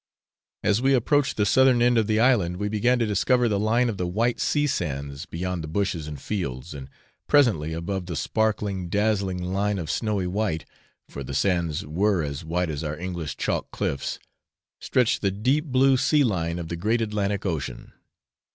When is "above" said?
7.73-8.07